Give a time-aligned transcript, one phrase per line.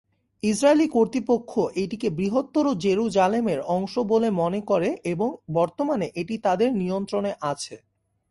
[0.43, 1.51] Israeli কর্তৃপক্ষ
[1.75, 7.75] এটিকে বৃহত্তর জেরুজালেমের অংশ বলে মনে করে এবং বর্তমানে এটি তাদের নিয়ন্ত্রণে আছে।